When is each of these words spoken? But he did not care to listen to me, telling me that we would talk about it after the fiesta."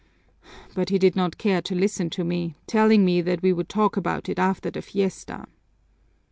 But 0.73 0.89
he 0.89 0.97
did 0.97 1.15
not 1.15 1.37
care 1.37 1.61
to 1.61 1.75
listen 1.75 2.09
to 2.09 2.23
me, 2.23 2.55
telling 2.65 3.05
me 3.05 3.21
that 3.21 3.43
we 3.43 3.53
would 3.53 3.69
talk 3.69 3.95
about 3.95 4.29
it 4.29 4.39
after 4.39 4.71
the 4.71 4.81
fiesta." 4.81 5.45